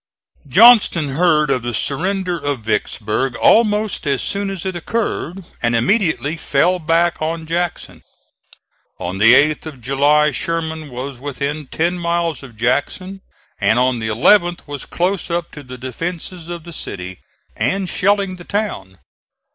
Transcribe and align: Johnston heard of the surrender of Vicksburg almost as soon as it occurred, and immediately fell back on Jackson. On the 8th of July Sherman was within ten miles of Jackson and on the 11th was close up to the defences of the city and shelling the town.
Johnston 0.47 1.09
heard 1.09 1.51
of 1.51 1.61
the 1.61 1.75
surrender 1.75 2.35
of 2.35 2.61
Vicksburg 2.61 3.35
almost 3.35 4.07
as 4.07 4.23
soon 4.23 4.49
as 4.49 4.65
it 4.65 4.75
occurred, 4.75 5.45
and 5.61 5.75
immediately 5.75 6.37
fell 6.37 6.79
back 6.79 7.21
on 7.21 7.45
Jackson. 7.45 8.01
On 8.99 9.19
the 9.19 9.35
8th 9.35 9.67
of 9.67 9.79
July 9.81 10.31
Sherman 10.31 10.89
was 10.89 11.19
within 11.19 11.67
ten 11.67 11.99
miles 11.99 12.41
of 12.41 12.57
Jackson 12.57 13.21
and 13.59 13.77
on 13.77 13.99
the 13.99 14.07
11th 14.07 14.65
was 14.65 14.87
close 14.87 15.29
up 15.29 15.51
to 15.51 15.61
the 15.61 15.77
defences 15.77 16.49
of 16.49 16.63
the 16.63 16.73
city 16.73 17.19
and 17.55 17.87
shelling 17.87 18.37
the 18.37 18.43
town. 18.43 18.97